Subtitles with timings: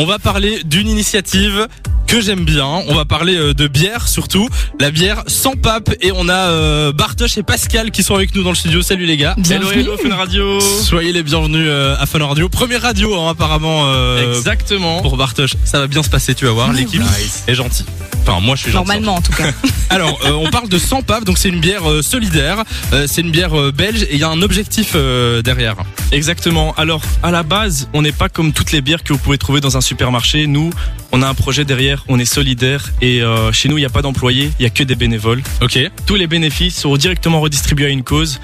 [0.00, 1.66] On va parler d'une initiative
[2.08, 2.66] que j'aime bien.
[2.88, 4.48] On va parler euh, de bière surtout,
[4.80, 8.42] la bière sans pape et on a euh, Bartosz et Pascal qui sont avec nous
[8.42, 8.80] dans le studio.
[8.80, 9.34] Salut les gars.
[9.36, 9.80] Bienvenue.
[9.82, 10.58] Hello, hello, Fun Radio.
[10.58, 12.48] Soyez les bienvenus euh, à Fun Radio.
[12.48, 15.02] Première radio hein, apparemment euh, Exactement.
[15.02, 15.54] pour Bartosz.
[15.64, 16.72] Ça va bien se passer, tu vas voir.
[16.72, 17.02] L'équipe
[17.46, 17.84] est gentille.
[18.22, 18.86] Enfin, moi je suis gentil.
[18.86, 19.50] Normalement, en tout cas.
[19.90, 22.64] Alors, euh, on parle de sans pape, donc c'est une bière euh, solidaire.
[22.92, 25.76] Euh, c'est une bière euh, belge et il y a un objectif euh, derrière.
[26.12, 26.74] Exactement.
[26.76, 29.60] Alors, à la base, on n'est pas comme toutes les bières que vous pouvez trouver
[29.60, 30.46] dans un supermarché.
[30.46, 30.70] Nous,
[31.12, 33.90] on a un projet derrière, on est solidaire et euh, chez nous, il n'y a
[33.90, 35.42] pas d'employés, il y a que des bénévoles.
[35.62, 35.78] Ok.
[36.06, 38.40] Tous les bénéfices sont directement redistribués à une cause.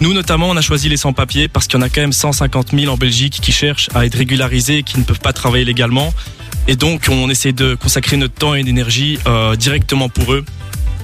[0.00, 2.70] Nous, notamment, on a choisi les sans-papiers parce qu'il y en a quand même 150
[2.78, 6.12] 000 en Belgique qui cherchent à être régularisés et qui ne peuvent pas travailler légalement.
[6.66, 10.44] Et donc, on essaie de consacrer notre temps et d'énergie euh, directement pour eux,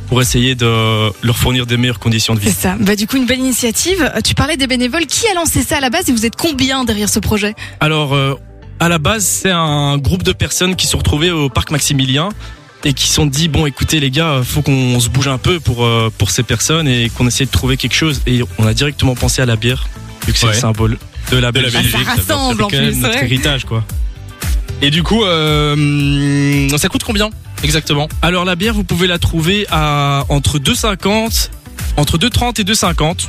[0.09, 2.51] pour essayer de leur fournir des meilleures conditions de vie.
[2.51, 2.77] C'est ça.
[2.79, 4.11] Bah, du coup, une belle initiative.
[4.15, 5.07] Euh, Tu parlais des bénévoles.
[5.07, 7.55] Qui a lancé ça à la base et vous êtes combien derrière ce projet?
[7.81, 8.35] Alors, euh,
[8.85, 12.29] à la base, c'est un groupe de personnes qui se sont retrouvées au parc Maximilien
[12.85, 15.59] et qui se sont dit bon, écoutez les gars, faut qu'on se bouge un peu
[15.59, 18.21] pour euh, pour ces personnes et qu'on essaie de trouver quelque chose.
[18.27, 19.87] Et on a directement pensé à la bière,
[20.27, 20.53] vu que c'est Ouais.
[20.53, 20.99] le symbole
[21.31, 21.93] de la De la Belgique.
[21.93, 22.95] Ça rassemble en plus.
[22.97, 23.25] notre ouais.
[23.25, 23.83] héritage, quoi.
[24.83, 27.31] Et du coup, euh, ça coûte combien
[27.63, 28.07] exactement?
[28.21, 31.49] Alors la bière, vous pouvez la trouver à entre 2,50,
[31.97, 33.29] entre 2,30 et 2,50.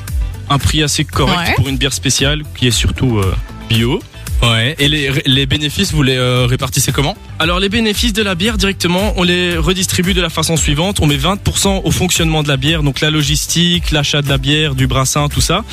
[0.50, 1.54] Un prix assez correct Ouais.
[1.56, 3.34] pour une bière spéciale qui est surtout euh,
[3.70, 4.02] bio.
[4.42, 4.76] Ouais.
[4.80, 8.58] Et les, les bénéfices, vous les euh, répartissez comment Alors les bénéfices de la bière
[8.58, 11.00] directement, on les redistribue de la façon suivante.
[11.02, 14.76] On met 20% au fonctionnement de la bière, donc la logistique, l'achat de la bière,
[14.76, 15.64] du brassin, tout ça.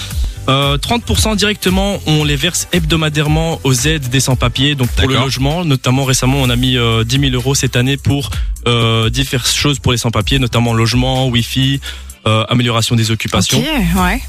[0.49, 5.65] Euh, 30% directement, on les verse hebdomadairement aux aides des sans-papiers, donc pour le logement.
[5.65, 8.31] Notamment récemment, on a mis euh, 10 000 euros cette année pour
[8.67, 11.81] euh, diverses choses pour les sans-papiers, notamment logement, wifi,
[12.27, 13.59] euh, amélioration des occupations.
[13.59, 14.21] Ok, ouais.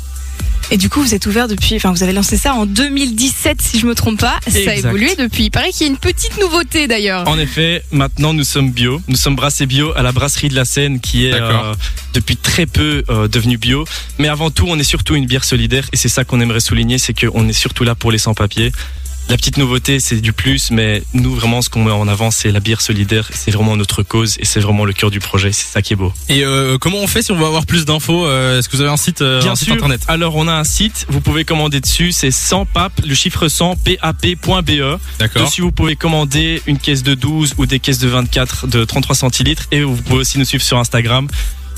[0.72, 3.80] Et du coup, vous êtes ouvert depuis, enfin, vous avez lancé ça en 2017, si
[3.80, 4.40] je me trompe pas.
[4.48, 5.45] Ça a évolué depuis.
[5.45, 7.28] Il paraît qu'il y a une petite nouveauté d'ailleurs.
[7.28, 9.02] En effet, maintenant nous sommes bio.
[9.08, 11.73] Nous sommes brassés bio à la brasserie de la Seine qui est euh,
[12.14, 13.86] depuis très peu euh, devenue bio.
[14.17, 16.97] Mais avant tout, on est surtout une bière solidaire et c'est ça qu'on aimerait souligner,
[16.97, 18.72] c'est qu'on est surtout là pour les sans-papiers.
[19.29, 22.51] La petite nouveauté, c'est du plus, mais nous vraiment, ce qu'on met en avant, c'est
[22.51, 23.29] la bière solidaire.
[23.34, 25.51] C'est vraiment notre cause et c'est vraiment le cœur du projet.
[25.51, 26.13] C'est ça qui est beau.
[26.29, 28.81] Et euh, comment on fait si on veut avoir plus d'infos euh, Est-ce que vous
[28.81, 29.75] avez un site, euh, Bien un site sûr.
[29.75, 30.01] internet?
[30.07, 31.06] Alors, on a un site.
[31.09, 32.12] Vous pouvez commander dessus.
[32.12, 35.00] C'est 100 pape, le chiffre 100 pap.be.
[35.19, 35.45] D'accord.
[35.45, 39.16] Dessus, vous pouvez commander une caisse de 12 ou des caisses de 24 de 33
[39.16, 39.63] centilitres.
[39.72, 41.28] Et vous pouvez aussi nous suivre sur Instagram,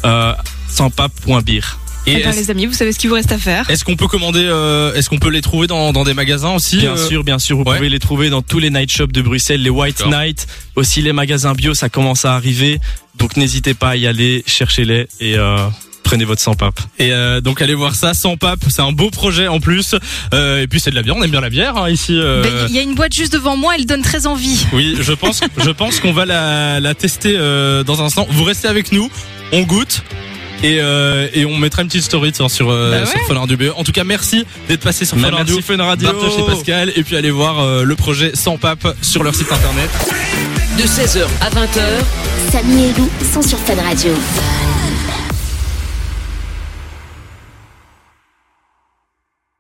[0.03, 0.33] euh,
[0.67, 1.77] sanspape.beer.
[2.07, 3.69] Et est-ce les amis, vous savez ce qu'il vous reste à faire.
[3.69, 6.77] est-ce qu'on peut commander euh, Est-ce qu'on peut les trouver dans, dans des magasins aussi
[6.77, 7.77] Bien euh, sûr, bien sûr, vous ouais.
[7.77, 10.03] pouvez les trouver dans tous les night shops de Bruxelles, les White.
[10.05, 10.45] Night,
[10.75, 12.79] aussi les magasins bio, ça commence à arriver.
[13.17, 15.57] Donc n'hésitez pas à y aller, cherchez-les et euh,
[16.03, 16.79] prenez votre sans pape.
[16.99, 19.95] Et euh, donc allez voir ça sans pape, c'est un beau projet en plus.
[20.33, 22.13] Euh, et puis c'est de la bière, on aime bien la bière hein, ici.
[22.19, 22.43] euh.
[22.43, 24.63] Ben, Il y a une boîte juste devant moi, elle donne très envie.
[24.73, 28.27] Oui, je pense, je pense qu'on va la, la tester euh, dans un instant.
[28.29, 29.09] Vous restez avec nous,
[29.53, 30.03] on goûte.
[30.65, 33.05] Et, euh, et on mettra une petite story tiens, sur, euh, Bah ouais.
[33.05, 33.71] sur Fun Radio BE.
[33.77, 35.61] En tout cas, merci d'être passé sur Fun Merci Radio.
[35.61, 36.09] Fun Radio.
[36.09, 36.91] Et Pascal.
[36.95, 39.89] Et puis allez voir euh, le projet Sans Pape sur leur site internet.
[40.75, 44.11] De 16h à 20h, Samy et Lou sont sur Fun Radio.